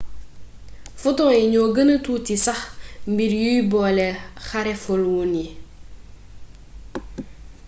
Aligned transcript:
foton 1.01 1.31
yi 1.37 1.51
ñoo 1.53 1.67
gëna 1.75 1.95
tuuti 2.05 2.35
sax 2.45 2.59
mbir 3.11 3.31
yuy 3.43 3.59
boole 3.71 4.07
xarefulwoon 4.47 5.33
yi 5.41 5.45